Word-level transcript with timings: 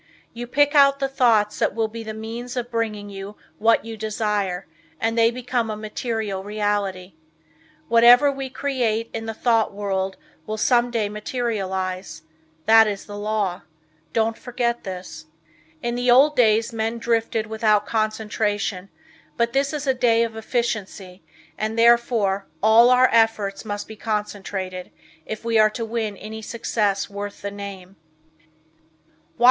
You 0.33 0.47
pick 0.47 0.73
out 0.73 0.97
the 0.97 1.07
thoughts 1.07 1.59
that 1.59 1.75
will 1.75 1.87
be 1.87 2.01
the 2.03 2.15
means 2.15 2.57
of 2.57 2.71
bringing 2.71 3.11
you 3.11 3.35
what 3.59 3.85
you 3.85 3.95
desire, 3.95 4.65
and 4.99 5.15
they 5.15 5.29
become 5.29 5.69
a 5.69 5.75
material 5.77 6.43
reality. 6.43 7.13
Whatever 7.87 8.31
we 8.31 8.49
create 8.49 9.11
in 9.13 9.27
the 9.27 9.35
thought 9.35 9.71
world 9.73 10.17
will 10.47 10.57
some 10.57 10.89
day 10.89 11.07
materialize. 11.07 12.23
That 12.65 12.87
is 12.87 13.05
the 13.05 13.15
law. 13.15 13.61
Don't 14.11 14.39
forget 14.39 14.83
this. 14.85 15.27
In 15.83 15.93
the 15.93 16.09
old 16.09 16.35
days 16.35 16.73
men 16.73 16.97
drifted 16.97 17.45
without 17.45 17.85
concentration 17.85 18.89
but 19.37 19.53
this 19.53 19.71
is 19.71 19.85
a 19.85 19.93
day 19.93 20.23
of 20.23 20.35
efficiency 20.35 21.21
and 21.59 21.77
therefore 21.77 22.47
all 22.63 22.89
of 22.89 22.97
our 22.97 23.09
efforts 23.11 23.63
must 23.63 23.87
be 23.87 23.95
concentrated, 23.95 24.89
if 25.27 25.45
we 25.45 25.59
are 25.59 25.69
to 25.69 25.85
win 25.85 26.17
any 26.17 26.41
success 26.41 27.07
worth 27.07 27.43
the 27.43 27.51
name. 27.51 27.97